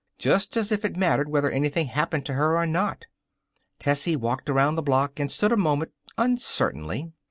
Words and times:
Just 0.17 0.57
as 0.57 0.71
if 0.71 0.83
it 0.83 0.95
mattered 0.97 1.29
whether 1.29 1.51
anything 1.51 1.85
happened 1.85 2.25
to 2.25 2.33
her 2.33 2.57
or 2.57 2.65
not! 2.65 3.05
Tessie 3.77 4.15
walked 4.15 4.49
around 4.49 4.73
the 4.75 4.81
block 4.81 5.19
and 5.19 5.31
stood 5.31 5.51
a 5.51 5.55
moment, 5.57 5.91
uncertainly. 6.17 7.11